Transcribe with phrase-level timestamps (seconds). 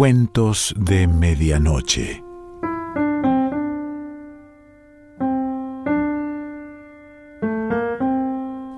[0.00, 2.24] Cuentos de Medianoche.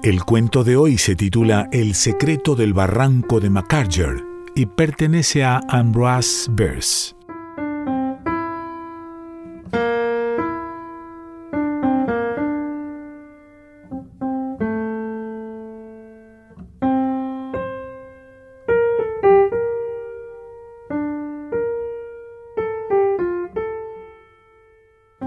[0.02, 4.20] El cuento de hoy se titula El secreto del barranco de Macarger
[4.56, 7.14] y pertenece a Ambrose Bierce.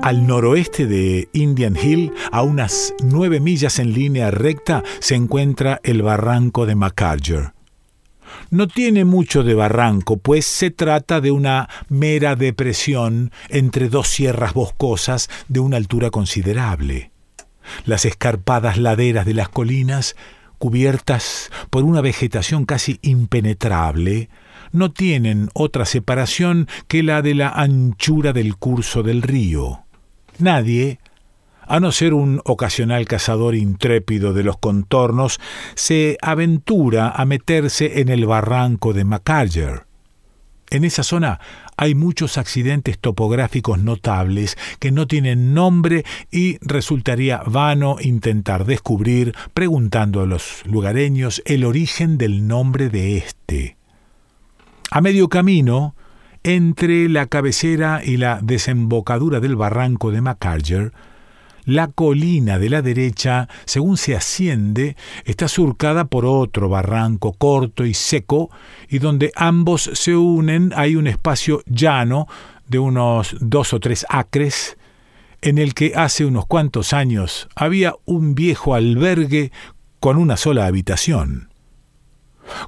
[0.06, 6.04] Al noroeste de Indian Hill, a unas nueve millas en línea recta, se encuentra el
[6.04, 7.54] barranco de Macarger.
[8.52, 14.54] No tiene mucho de barranco, pues se trata de una mera depresión entre dos sierras
[14.54, 17.10] boscosas de una altura considerable.
[17.86, 20.16] Las escarpadas laderas de las colinas,
[20.60, 24.30] cubiertas por una vegetación casi impenetrable,
[24.72, 29.85] no tienen otra separación que la de la anchura del curso del río.
[30.40, 31.00] Nadie,
[31.68, 35.40] a no ser un ocasional cazador intrépido de los contornos,
[35.76, 39.86] se aventura a meterse en el barranco de Macarger.
[40.70, 41.40] En esa zona
[41.78, 50.22] hay muchos accidentes topográficos notables que no tienen nombre y resultaría vano intentar descubrir, preguntando
[50.22, 53.78] a los lugareños, el origen del nombre de este.
[54.90, 55.96] A medio camino,
[56.48, 60.94] entre la cabecera y la desembocadura del barranco de Macarger,
[61.66, 67.96] la colina de la derecha, según se asciende, está surcada por otro barranco corto y
[67.96, 68.52] seco,
[68.88, 72.28] y donde ambos se unen hay un espacio llano
[72.68, 74.78] de unos dos o tres acres,
[75.42, 79.52] en el que hace unos cuantos años había un viejo albergue
[80.00, 81.50] con una sola habitación.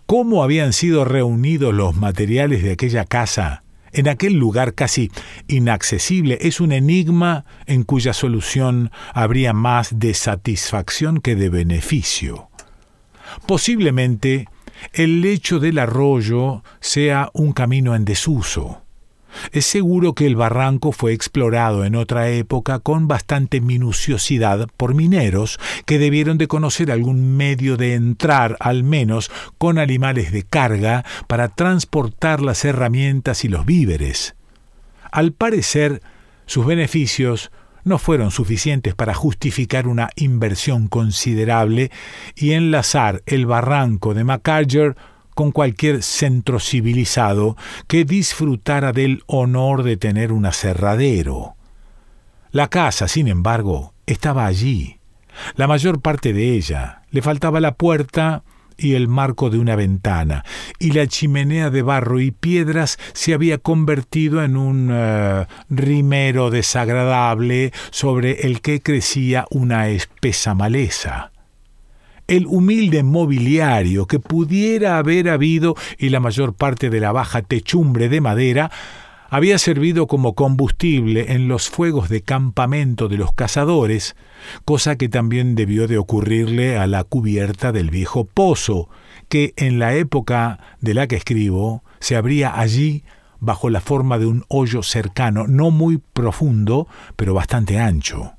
[0.08, 3.62] ¿Cómo habían sido reunidos los materiales de aquella casa
[3.98, 5.12] en aquel lugar casi
[5.48, 12.50] inaccesible es un enigma en cuya solución habría más de satisfacción que de beneficio.
[13.48, 14.48] Posiblemente
[14.94, 18.84] el lecho del arroyo sea un camino en desuso.
[19.52, 25.60] Es seguro que el barranco fue explorado en otra época con bastante minuciosidad por mineros
[25.86, 31.50] que debieron de conocer algún medio de entrar al menos con animales de carga para
[31.50, 34.36] transportar las herramientas y los víveres.
[35.12, 36.02] Al parecer,
[36.46, 37.52] sus beneficios
[37.84, 41.90] no fueron suficientes para justificar una inversión considerable
[42.36, 44.96] y enlazar el barranco de Macarger
[45.38, 51.56] con cualquier centro civilizado que disfrutara del honor de tener un aserradero.
[52.50, 54.98] La casa, sin embargo, estaba allí.
[55.54, 57.04] La mayor parte de ella.
[57.12, 58.42] Le faltaba la puerta
[58.80, 60.44] y el marco de una ventana,
[60.80, 67.74] y la chimenea de barro y piedras se había convertido en un eh, rimero desagradable
[67.92, 71.32] sobre el que crecía una espesa maleza
[72.28, 78.10] el humilde mobiliario que pudiera haber habido y la mayor parte de la baja techumbre
[78.10, 78.72] de madera
[79.30, 84.16] había servido como combustible en los fuegos de campamento de los cazadores,
[84.64, 88.90] cosa que también debió de ocurrirle a la cubierta del viejo pozo,
[89.28, 93.04] que en la época de la que escribo se abría allí
[93.40, 98.37] bajo la forma de un hoyo cercano, no muy profundo, pero bastante ancho.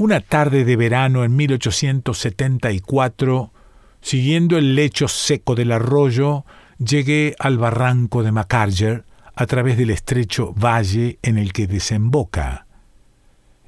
[0.00, 3.52] Una tarde de verano en 1874,
[4.00, 6.46] siguiendo el lecho seco del arroyo,
[6.78, 12.64] llegué al barranco de Macarger a través del estrecho valle en el que desemboca.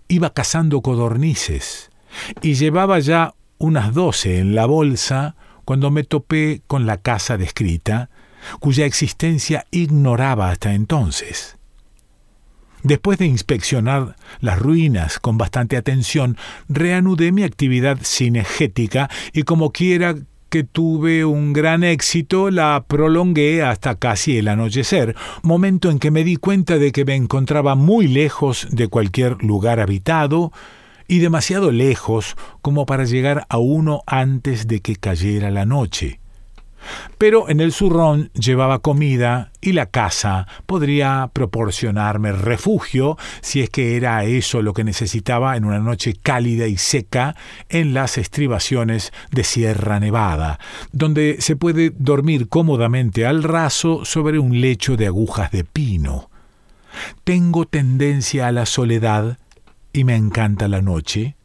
[0.09, 1.91] Iba cazando codornices
[2.41, 8.09] y llevaba ya unas doce en la bolsa cuando me topé con la casa descrita,
[8.59, 11.59] cuya existencia ignoraba hasta entonces.
[12.83, 16.37] Después de inspeccionar las ruinas con bastante atención,
[16.69, 20.17] reanudé mi actividad cinegética y como quiera
[20.53, 26.25] que tuve un gran éxito, la prolongué hasta casi el anochecer, momento en que me
[26.25, 30.53] di cuenta de que me encontraba muy lejos de cualquier lugar habitado
[31.09, 36.22] y demasiado lejos como para llegar a uno antes de que cayera la noche.
[37.19, 43.97] Pero en el zurrón llevaba comida y la casa podría proporcionarme refugio si es que
[43.97, 47.37] era eso lo que necesitaba en una noche cálida y seca
[47.69, 50.59] en las estribaciones de Sierra Nevada,
[50.93, 56.31] donde se puede dormir cómodamente al raso sobre un lecho de agujas de pino.
[57.25, 59.39] Tengo tendencia a la soledad
[59.93, 61.37] y me encanta la noche,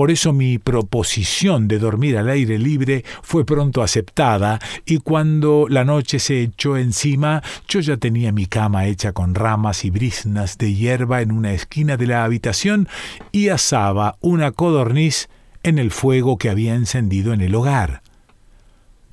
[0.00, 5.84] Por eso mi proposición de dormir al aire libre fue pronto aceptada y cuando la
[5.84, 10.72] noche se echó encima yo ya tenía mi cama hecha con ramas y brisnas de
[10.72, 12.88] hierba en una esquina de la habitación
[13.30, 15.28] y asaba una codorniz
[15.64, 18.00] en el fuego que había encendido en el hogar.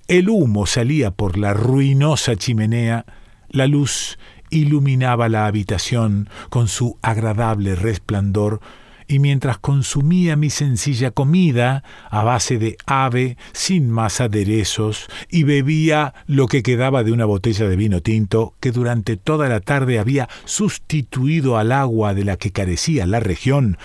[0.07, 3.03] El humo salía por la ruinosa chimenea,
[3.49, 4.17] la luz
[4.51, 8.61] iluminaba la habitación con su agradable resplandor,
[9.07, 16.13] y mientras consumía mi sencilla comida a base de ave sin más aderezos y bebía
[16.25, 20.27] lo que quedaba de una botella de vino tinto que durante toda la tarde había
[20.45, 23.77] sustituido al agua de la que carecía la región,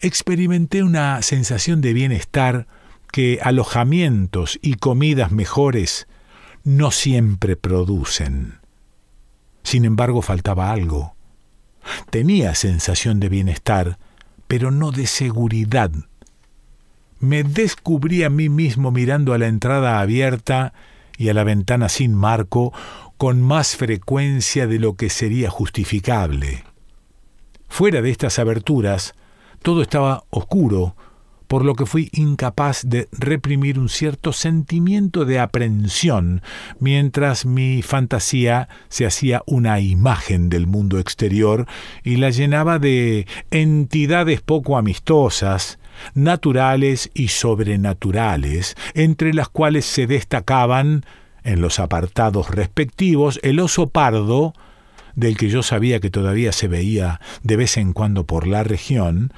[0.00, 2.66] experimenté una sensación de bienestar
[3.10, 6.06] que alojamientos y comidas mejores
[6.64, 8.58] no siempre producen.
[9.62, 11.14] Sin embargo, faltaba algo.
[12.10, 13.98] Tenía sensación de bienestar,
[14.48, 15.92] pero no de seguridad.
[17.20, 20.72] Me descubrí a mí mismo mirando a la entrada abierta
[21.16, 22.72] y a la ventana sin marco
[23.16, 26.64] con más frecuencia de lo que sería justificable.
[27.68, 29.14] Fuera de estas aberturas,
[29.62, 30.96] todo estaba oscuro,
[31.48, 36.42] por lo que fui incapaz de reprimir un cierto sentimiento de aprensión,
[36.78, 41.66] mientras mi fantasía se hacía una imagen del mundo exterior
[42.04, 45.78] y la llenaba de entidades poco amistosas,
[46.14, 51.04] naturales y sobrenaturales, entre las cuales se destacaban,
[51.44, 54.52] en los apartados respectivos, el oso pardo,
[55.18, 59.32] del que yo sabía que todavía se veía de vez en cuando por la región,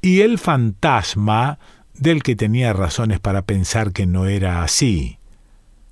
[0.00, 1.58] y el fantasma
[1.92, 5.18] del que tenía razones para pensar que no era así.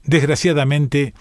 [0.03, 1.13] Desgraciadamente,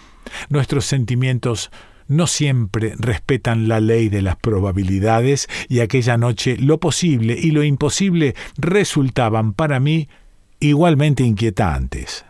[0.48, 1.70] nuestros sentimientos
[2.08, 7.62] no siempre respetan la ley de las probabilidades y aquella noche lo posible y lo
[7.62, 10.08] imposible resultaban para mí
[10.60, 12.24] igualmente inquietantes.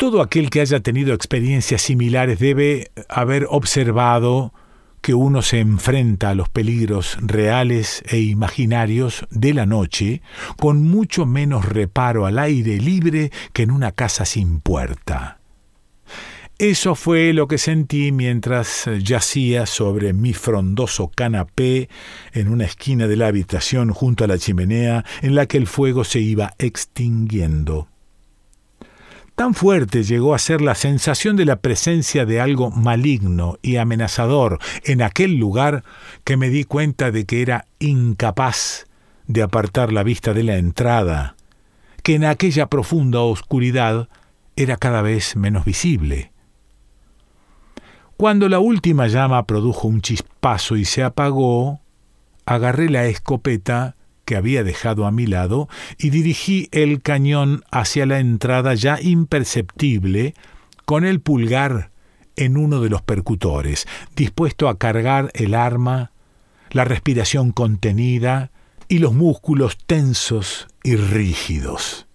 [0.00, 4.54] Todo aquel que haya tenido experiencias similares debe haber observado
[5.02, 10.22] que uno se enfrenta a los peligros reales e imaginarios de la noche
[10.56, 15.38] con mucho menos reparo al aire libre que en una casa sin puerta.
[16.58, 21.90] Eso fue lo que sentí mientras yacía sobre mi frondoso canapé
[22.32, 26.04] en una esquina de la habitación junto a la chimenea en la que el fuego
[26.04, 27.89] se iba extinguiendo.
[29.40, 34.58] Tan fuerte llegó a ser la sensación de la presencia de algo maligno y amenazador
[34.84, 35.82] en aquel lugar
[36.24, 38.84] que me di cuenta de que era incapaz
[39.28, 41.36] de apartar la vista de la entrada,
[42.02, 44.10] que en aquella profunda oscuridad
[44.56, 46.32] era cada vez menos visible.
[48.18, 51.80] Cuando la última llama produjo un chispazo y se apagó,
[52.44, 53.96] agarré la escopeta
[54.30, 55.68] que había dejado a mi lado
[55.98, 60.34] y dirigí el cañón hacia la entrada ya imperceptible
[60.84, 61.90] con el pulgar
[62.36, 66.12] en uno de los percutores, dispuesto a cargar el arma,
[66.70, 68.52] la respiración contenida
[68.86, 72.06] y los músculos tensos y rígidos.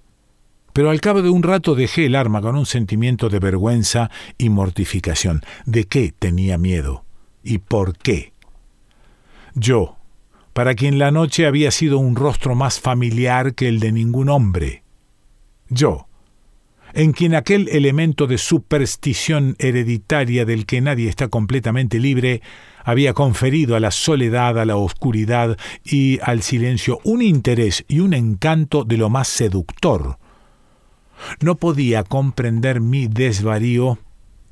[0.72, 4.48] Pero al cabo de un rato dejé el arma con un sentimiento de vergüenza y
[4.48, 5.42] mortificación.
[5.66, 7.04] ¿De qué tenía miedo?
[7.44, 8.32] ¿Y por qué?
[9.54, 9.95] Yo,
[10.56, 14.84] para quien la noche había sido un rostro más familiar que el de ningún hombre.
[15.68, 16.08] Yo,
[16.94, 22.42] en quien aquel elemento de superstición hereditaria del que nadie está completamente libre
[22.86, 28.14] había conferido a la soledad, a la oscuridad y al silencio un interés y un
[28.14, 30.20] encanto de lo más seductor.
[31.42, 34.00] No podía comprender mi desvarío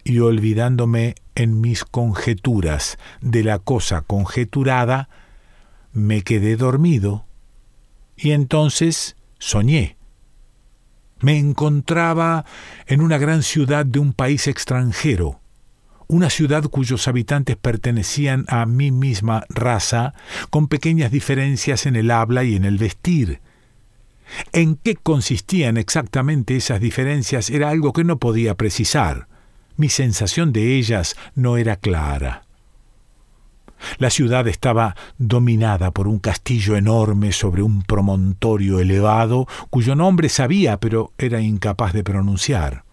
[0.04, 5.08] y olvidándome en mis conjeturas de la cosa conjeturada,
[5.94, 7.26] me quedé dormido
[8.18, 9.98] y entonces soñé.
[11.20, 12.46] Me encontraba
[12.88, 15.40] en una gran ciudad de un país extranjero,
[16.08, 20.14] una ciudad cuyos habitantes pertenecían a mi misma raza,
[20.50, 23.40] con pequeñas diferencias en el habla y en el vestir.
[24.52, 29.28] En qué consistían exactamente esas diferencias era algo que no podía precisar.
[29.78, 32.44] Mi sensación de ellas no era clara.
[33.98, 40.80] La ciudad estaba dominada por un castillo enorme sobre un promontorio elevado, cuyo nombre sabía,
[40.80, 42.84] pero era incapaz de pronunciar.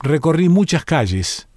[0.00, 1.48] Recorrí muchas calles,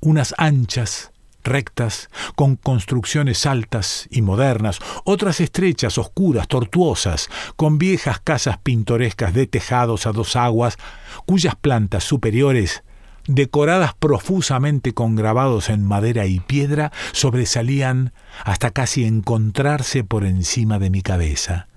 [0.00, 1.12] unas anchas,
[1.44, 9.46] rectas, con construcciones altas y modernas, otras estrechas, oscuras, tortuosas, con viejas casas pintorescas de
[9.46, 10.78] tejados a dos aguas,
[11.26, 12.82] cuyas plantas superiores
[13.30, 18.12] decoradas profusamente con grabados en madera y piedra, sobresalían
[18.44, 21.68] hasta casi encontrarse por encima de mi cabeza.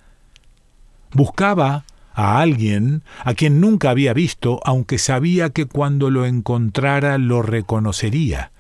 [1.12, 7.44] Buscaba a alguien a quien nunca había visto, aunque sabía que cuando lo encontrara lo
[7.44, 8.52] reconocería.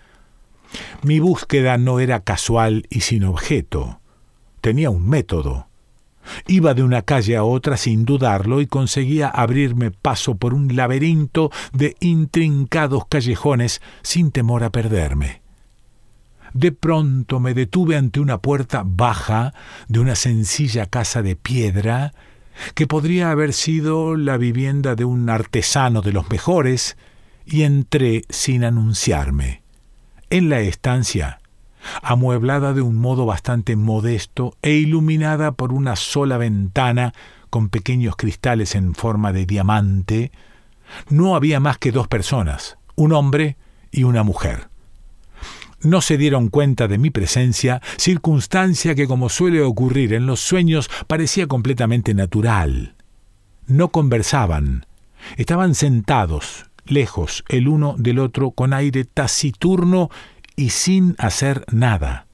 [1.01, 3.99] Mi búsqueda no era casual y sin objeto.
[4.61, 5.67] Tenía un método.
[6.47, 11.51] Iba de una calle a otra sin dudarlo y conseguía abrirme paso por un laberinto
[11.71, 15.41] de intrincados callejones sin temor a perderme.
[16.53, 19.53] De pronto me detuve ante una puerta baja
[19.87, 22.13] de una sencilla casa de piedra
[22.75, 26.97] que podría haber sido la vivienda de un artesano de los mejores,
[27.45, 29.63] y entré sin anunciarme.
[30.29, 31.39] En la estancia,
[32.01, 37.13] amueblada de un modo bastante modesto e iluminada por una sola ventana
[37.49, 40.31] con pequeños cristales en forma de diamante,
[41.09, 43.57] no había más que dos personas, un hombre
[43.91, 44.73] y una mujer
[45.83, 50.89] no se dieron cuenta de mi presencia, circunstancia que como suele ocurrir en los sueños
[51.07, 52.95] parecía completamente natural.
[53.67, 54.85] No conversaban,
[55.37, 60.09] estaban sentados, lejos el uno del otro, con aire taciturno
[60.55, 62.27] y sin hacer nada.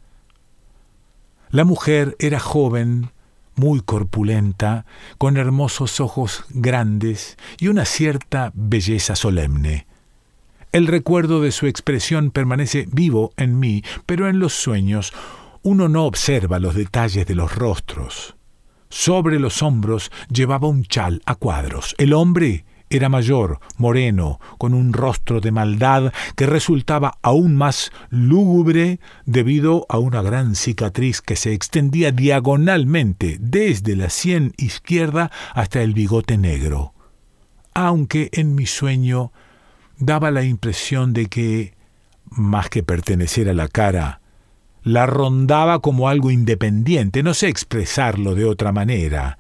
[1.52, 3.12] La mujer era joven,
[3.56, 4.86] muy corpulenta,
[5.18, 9.88] con hermosos ojos grandes y una cierta belleza solemne.
[10.72, 15.14] El recuerdo de su expresión permanece vivo en mí, pero en los sueños
[15.64, 18.36] uno no observa los detalles de los rostros.
[18.90, 21.96] Sobre los hombros llevaba un chal a cuadros.
[21.98, 29.00] El hombre era mayor, moreno, con un rostro de maldad que resultaba aún más lúgubre
[29.25, 35.93] debido a una gran cicatriz que se extendía diagonalmente desde la sien izquierda hasta el
[35.93, 36.93] bigote negro.
[37.74, 39.31] Aunque en mi sueño
[39.98, 41.75] daba la impresión de que,
[42.25, 44.22] más que pertenecer a la cara,
[44.84, 49.38] la rondaba como algo independiente, no sé expresarlo de otra manera.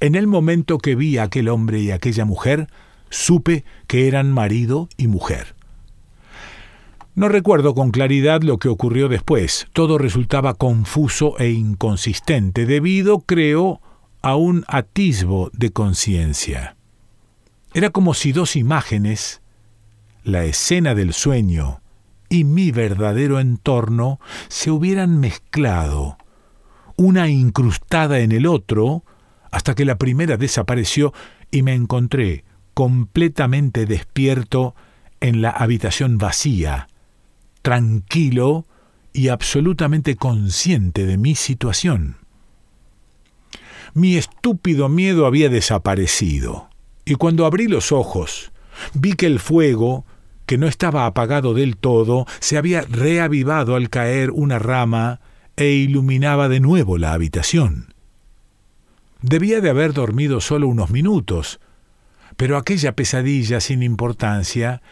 [0.00, 2.68] En el momento que vi a aquel hombre y aquella mujer,
[3.14, 5.54] supe que eran marido y mujer.
[7.14, 9.68] No recuerdo con claridad lo que ocurrió después.
[9.72, 13.80] Todo resultaba confuso e inconsistente, debido, creo,
[14.20, 16.76] a un atisbo de conciencia.
[17.72, 19.42] Era como si dos imágenes
[20.24, 21.82] la escena del sueño
[22.28, 24.18] y mi verdadero entorno
[24.48, 26.16] se hubieran mezclado,
[26.96, 29.04] una incrustada en el otro,
[29.52, 31.12] hasta que la primera desapareció
[31.50, 32.44] y me encontré
[32.74, 34.74] completamente despierto
[35.20, 36.88] en la habitación vacía,
[37.62, 38.66] tranquilo
[39.12, 42.16] y absolutamente consciente de mi situación.
[43.94, 46.68] Mi estúpido miedo había desaparecido,
[47.04, 48.52] y cuando abrí los ojos,
[48.92, 50.04] vi que el fuego
[50.46, 55.20] que no estaba apagado del todo, se había reavivado al caer una rama
[55.56, 57.94] e iluminaba de nuevo la habitación.
[59.22, 61.60] Debía de haber dormido solo unos minutos,
[62.36, 64.82] pero aquella pesadilla sin importancia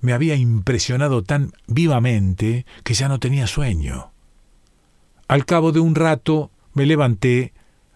[0.00, 4.12] me había impresionado tan vivamente que ya no tenía sueño.
[5.28, 7.52] Al cabo de un rato me levanté,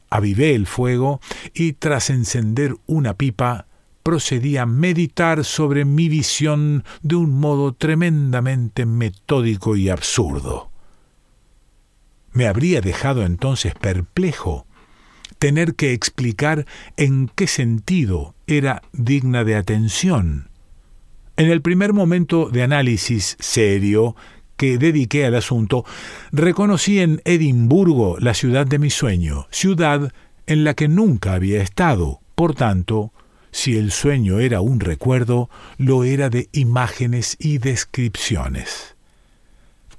[0.09, 1.21] avivé el fuego
[1.54, 3.66] y tras encender una pipa
[4.02, 10.71] procedí a meditar sobre mi visión de un modo tremendamente metódico y absurdo.
[12.33, 14.66] Me habría dejado entonces perplejo
[15.38, 16.66] tener que explicar
[16.97, 20.49] en qué sentido era digna de atención.
[21.37, 24.14] En el primer momento de análisis serio
[24.57, 25.85] que dediqué al asunto,
[26.33, 30.12] reconocí en Edimburgo la ciudad de mi sueño, ciudad
[30.47, 33.12] en la que nunca había estado, por tanto,
[33.52, 38.97] si el sueño era un recuerdo, lo era de imágenes y descripciones.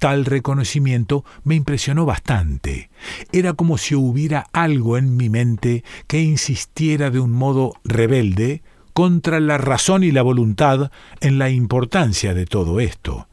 [0.01, 2.89] Tal reconocimiento me impresionó bastante.
[3.31, 9.39] Era como si hubiera algo en mi mente que insistiera de un modo rebelde contra
[9.39, 10.89] la razón y la voluntad
[11.19, 13.27] en la importancia de todo esto.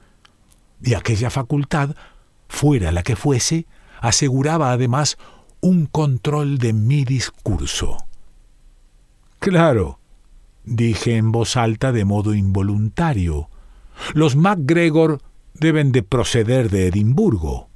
[0.83, 1.97] Y aquella facultad,
[2.49, 3.65] fuera la que fuese,
[4.03, 5.17] aseguraba además
[5.63, 7.97] un control de mi discurso.
[9.39, 10.01] Claro,
[10.65, 13.49] dije en voz alta de modo involuntario.
[14.13, 15.23] Los MacGregor
[15.61, 17.69] deben de proceder de Edimburgo.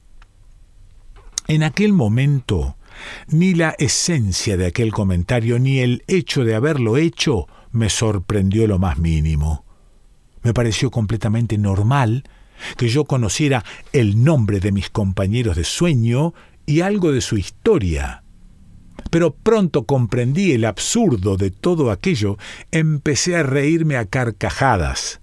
[1.48, 2.76] En aquel momento,
[3.28, 8.78] ni la esencia de aquel comentario ni el hecho de haberlo hecho me sorprendió lo
[8.78, 9.64] más mínimo.
[10.42, 12.24] Me pareció completamente normal
[12.76, 16.34] que yo conociera el nombre de mis compañeros de sueño
[16.66, 18.22] y algo de su historia
[19.10, 22.38] pero pronto comprendí el absurdo de todo aquello,
[22.70, 25.21] empecé a reírme a carcajadas.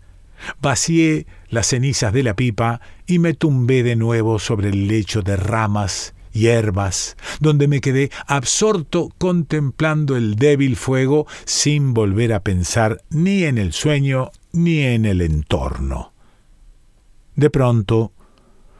[0.61, 5.35] Vacié las cenizas de la pipa y me tumbé de nuevo sobre el lecho de
[5.35, 13.43] ramas hierbas, donde me quedé absorto contemplando el débil fuego sin volver a pensar ni
[13.43, 16.13] en el sueño ni en el entorno.
[17.35, 18.11] De pronto,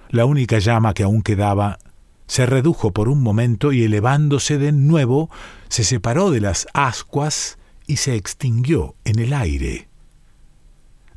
[0.09, 1.79] la única llama que aún quedaba
[2.27, 5.29] se redujo por un momento y elevándose de nuevo,
[5.67, 9.88] se separó de las ascuas y se extinguió en el aire.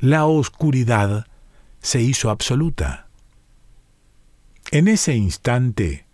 [0.03, 1.27] La oscuridad
[1.79, 3.07] se hizo absoluta.
[4.69, 6.07] En ese instante,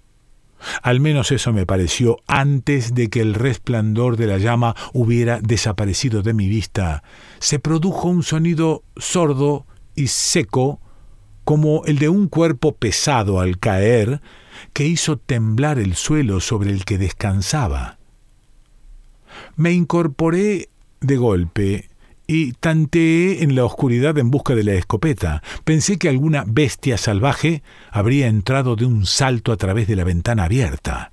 [0.84, 6.22] al menos eso me pareció antes de que el resplandor de la llama hubiera desaparecido
[6.22, 7.02] de mi vista,
[7.40, 9.66] se produjo un sonido sordo
[9.96, 10.80] y seco
[11.44, 14.22] como el de un cuerpo pesado al caer,
[14.72, 17.98] que hizo temblar el suelo sobre el que descansaba.
[19.56, 20.70] Me incorporé
[21.02, 21.89] de golpe
[22.30, 25.42] y tanteé en la oscuridad en busca de la escopeta.
[25.64, 30.44] Pensé que alguna bestia salvaje habría entrado de un salto a través de la ventana
[30.44, 31.12] abierta.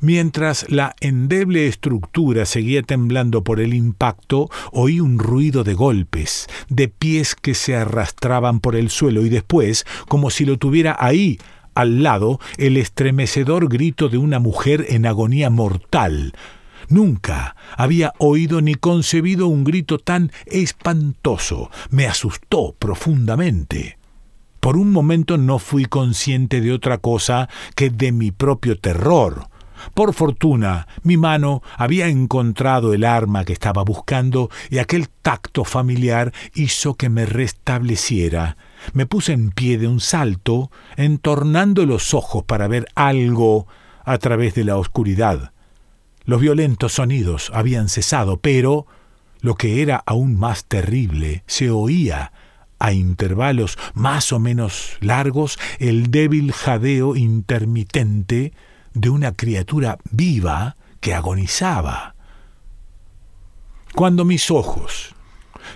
[0.00, 6.88] Mientras la endeble estructura seguía temblando por el impacto, oí un ruido de golpes, de
[6.88, 11.38] pies que se arrastraban por el suelo y después, como si lo tuviera ahí,
[11.74, 16.32] al lado, el estremecedor grito de una mujer en agonía mortal.
[16.88, 21.70] Nunca había oído ni concebido un grito tan espantoso.
[21.90, 23.98] Me asustó profundamente.
[24.60, 29.48] Por un momento no fui consciente de otra cosa que de mi propio terror.
[29.94, 36.32] Por fortuna, mi mano había encontrado el arma que estaba buscando y aquel tacto familiar
[36.54, 38.56] hizo que me restableciera.
[38.92, 43.66] Me puse en pie de un salto, entornando los ojos para ver algo
[44.04, 45.52] a través de la oscuridad.
[46.26, 48.86] Los violentos sonidos habían cesado, pero,
[49.40, 52.32] lo que era aún más terrible, se oía
[52.80, 58.52] a intervalos más o menos largos el débil jadeo intermitente
[58.92, 62.16] de una criatura viva que agonizaba.
[63.94, 65.14] Cuando mis ojos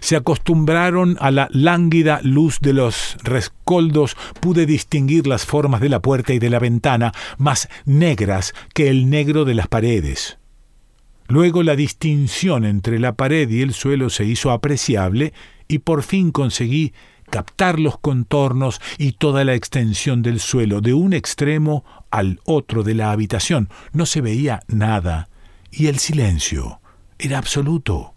[0.00, 6.00] se acostumbraron a la lánguida luz de los rescoldos, pude distinguir las formas de la
[6.00, 10.39] puerta y de la ventana, más negras que el negro de las paredes.
[11.30, 15.32] Luego la distinción entre la pared y el suelo se hizo apreciable
[15.68, 16.92] y por fin conseguí
[17.30, 22.94] captar los contornos y toda la extensión del suelo de un extremo al otro de
[22.94, 23.68] la habitación.
[23.92, 25.28] No se veía nada
[25.70, 26.80] y el silencio
[27.16, 28.12] era absoluto.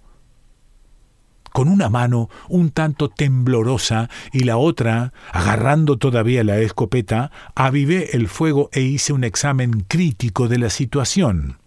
[1.52, 8.28] Con una mano un tanto temblorosa y la otra, agarrando todavía la escopeta, avivé el
[8.28, 11.60] fuego e hice un examen crítico de la situación.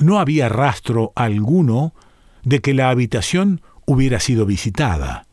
[0.00, 1.94] No había rastro alguno
[2.42, 5.26] de que la habitación hubiera sido visitada.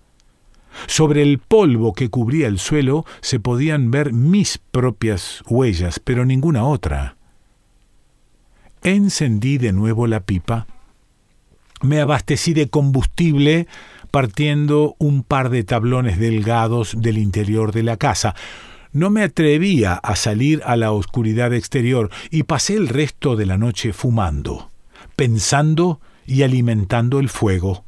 [0.85, 6.65] Sobre el polvo que cubría el suelo se podían ver mis propias huellas, pero ninguna
[6.65, 7.15] otra.
[8.83, 10.67] Encendí de nuevo la pipa,
[11.81, 13.67] me abastecí de combustible
[14.11, 18.35] partiendo un par de tablones delgados del interior de la casa.
[18.97, 23.57] No me atrevía a salir a la oscuridad exterior y pasé el resto de la
[23.57, 24.71] noche fumando,
[25.15, 27.85] pensando y alimentando el fuego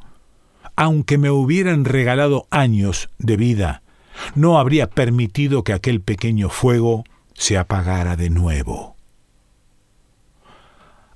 [0.80, 3.82] aunque me hubieran regalado años de vida,
[4.34, 8.95] no habría permitido que aquel pequeño fuego se apagara de nuevo.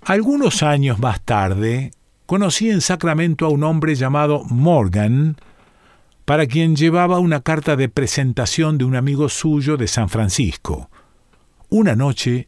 [0.02, 1.94] Algunos años más tarde,
[2.26, 5.38] conocí en Sacramento a un hombre llamado Morgan,
[6.26, 10.90] para quien llevaba una carta de presentación de un amigo suyo de San Francisco.
[11.70, 12.48] Una noche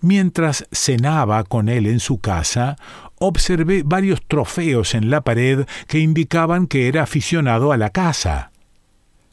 [0.00, 2.76] Mientras cenaba con él en su casa,
[3.18, 8.50] observé varios trofeos en la pared que indicaban que era aficionado a la caza.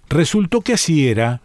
[0.10, 1.42] Resultó que así era,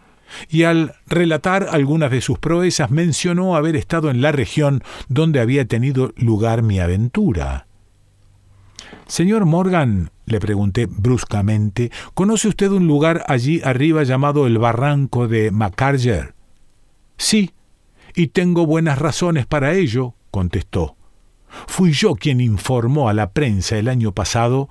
[0.49, 5.65] y al relatar algunas de sus proezas mencionó haber estado en la región donde había
[5.65, 7.67] tenido lugar mi aventura.
[9.07, 15.51] Señor Morgan, le pregunté bruscamente, ¿conoce usted un lugar allí arriba llamado el Barranco de
[15.51, 16.35] Macarger?
[17.17, 17.53] Sí,
[18.15, 20.97] y tengo buenas razones para ello, contestó.
[21.67, 24.69] Fui yo quien informó a la prensa el año pasado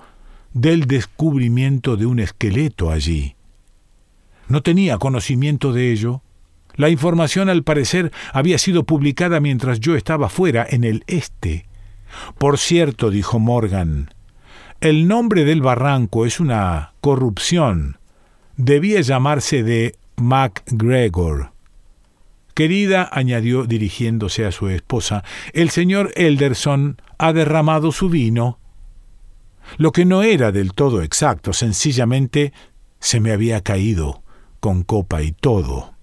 [0.53, 3.35] del descubrimiento de un esqueleto allí.
[4.47, 6.21] No tenía conocimiento de ello.
[6.75, 11.67] La información al parecer había sido publicada mientras yo estaba fuera, en el este.
[12.37, 14.09] Por cierto, dijo Morgan,
[14.83, 17.99] el nombre del barranco es una corrupción.
[18.57, 21.53] Debía llamarse de MacGregor.
[22.53, 28.59] Querida, añadió dirigiéndose a su esposa, el señor Elderson ha derramado su vino.
[29.77, 32.51] Lo que no era del todo exacto, sencillamente
[32.99, 34.21] se me había caído,
[34.59, 35.93] con copa y todo.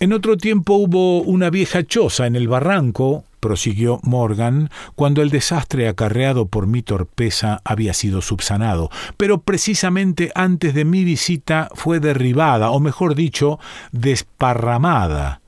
[0.00, 5.86] En otro tiempo hubo una vieja choza en el barranco, prosiguió Morgan, cuando el desastre
[5.86, 12.70] acarreado por mi torpeza había sido subsanado, pero precisamente antes de mi visita fue derribada,
[12.70, 13.60] o mejor dicho,
[13.92, 15.42] desparramada,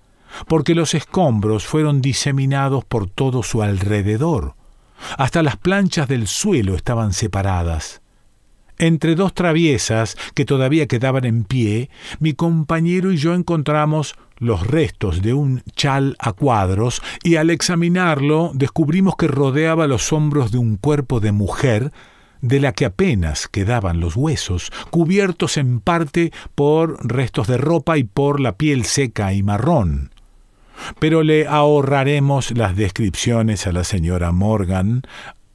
[0.46, 4.56] porque los escombros fueron diseminados por todo su alrededor.
[5.16, 8.02] Hasta las planchas del suelo estaban separadas.
[8.76, 11.88] Entre dos traviesas que todavía quedaban en pie,
[12.20, 18.52] mi compañero y yo encontramos los restos de un chal a cuadros y al examinarlo
[18.54, 21.92] descubrimos que rodeaba los hombros de un cuerpo de mujer
[22.40, 28.04] de la que apenas quedaban los huesos, cubiertos en parte por restos de ropa y
[28.04, 30.10] por la piel seca y marrón.
[30.98, 35.02] Pero le ahorraremos las descripciones a la señora Morgan,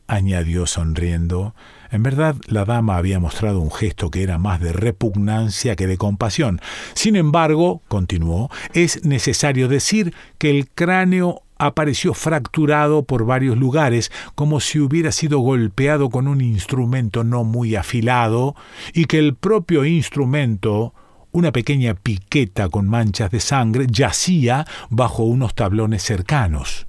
[0.07, 1.53] añadió sonriendo,
[1.91, 5.97] en verdad, la dama había mostrado un gesto que era más de repugnancia que de
[5.97, 6.61] compasión.
[6.93, 14.61] Sin embargo, continuó, es necesario decir que el cráneo apareció fracturado por varios lugares, como
[14.61, 18.55] si hubiera sido golpeado con un instrumento no muy afilado,
[18.93, 20.93] y que el propio instrumento,
[21.33, 26.87] una pequeña piqueta con manchas de sangre, yacía bajo unos tablones cercanos.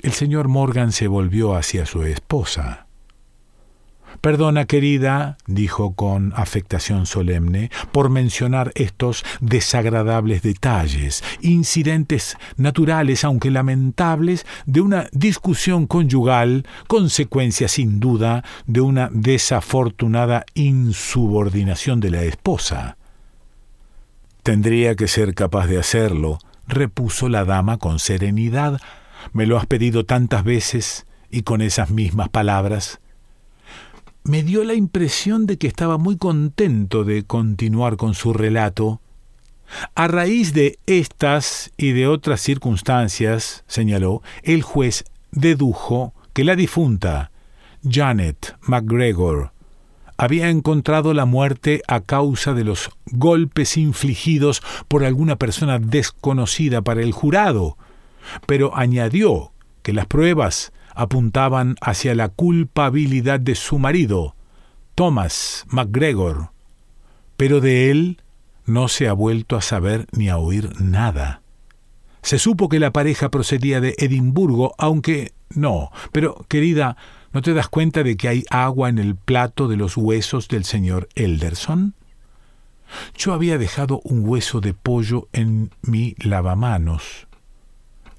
[0.00, 2.86] El señor Morgan se volvió hacia su esposa.
[4.20, 14.44] Perdona, querida, dijo con afectación solemne, por mencionar estos desagradables detalles, incidentes naturales, aunque lamentables,
[14.66, 22.98] de una discusión conyugal, consecuencia sin duda de una desafortunada insubordinación de la esposa.
[24.42, 28.80] Tendría que ser capaz de hacerlo, repuso la dama con serenidad.
[29.32, 33.00] Me lo has pedido tantas veces y con esas mismas palabras
[34.30, 39.00] me dio la impresión de que estaba muy contento de continuar con su relato.
[39.96, 47.32] A raíz de estas y de otras circunstancias, señaló, el juez dedujo que la difunta,
[47.82, 49.50] Janet MacGregor,
[50.16, 57.02] había encontrado la muerte a causa de los golpes infligidos por alguna persona desconocida para
[57.02, 57.76] el jurado,
[58.46, 59.50] pero añadió
[59.82, 64.34] que las pruebas apuntaban hacia la culpabilidad de su marido,
[64.94, 66.50] Thomas MacGregor,
[67.36, 68.22] pero de él
[68.66, 71.42] no se ha vuelto a saber ni a oír nada.
[72.22, 76.96] Se supo que la pareja procedía de Edimburgo, aunque no, pero querida,
[77.32, 80.64] ¿no te das cuenta de que hay agua en el plato de los huesos del
[80.64, 81.94] señor Elderson?
[83.16, 87.26] Yo había dejado un hueso de pollo en mi lavamanos.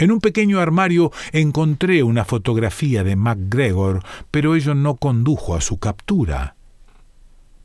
[0.02, 5.78] En un pequeño armario encontré una fotografía de MacGregor, pero ello no condujo a su
[5.78, 6.56] captura.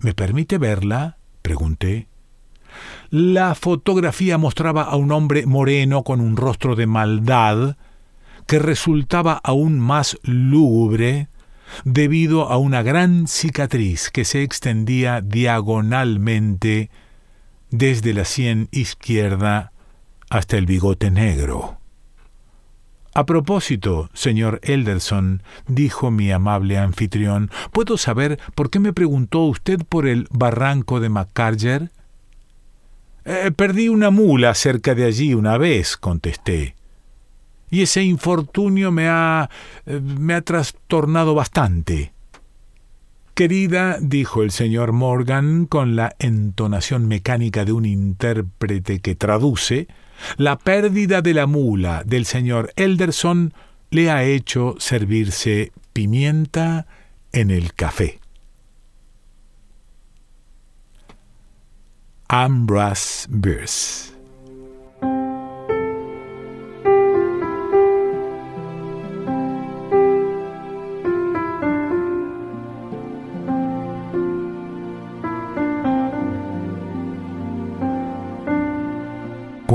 [0.00, 1.16] ¿Me permite verla?
[1.40, 2.08] pregunté.
[3.08, 7.78] La fotografía mostraba a un hombre moreno con un rostro de maldad
[8.46, 11.28] que resultaba aún más lúgubre
[11.86, 16.90] debido a una gran cicatriz que se extendía diagonalmente
[17.70, 19.72] desde la sien izquierda
[20.28, 21.75] hasta el bigote negro.
[23.16, 29.80] A propósito, señor Elderson, dijo mi amable anfitrión, ¿puedo saber por qué me preguntó usted
[29.88, 31.90] por el barranco de Macarger?
[33.24, 36.76] Eh, perdí una mula cerca de allí una vez, contesté.
[37.70, 39.48] Y ese infortunio me ha.
[39.86, 42.12] Eh, me ha trastornado bastante.
[43.32, 49.88] Querida, dijo el señor Morgan con la entonación mecánica de un intérprete que traduce,
[50.36, 53.52] la pérdida de la mula del señor Elderson
[53.90, 56.86] le ha hecho servirse pimienta
[57.32, 58.20] en el café.
[62.28, 64.15] Ambrose Bierce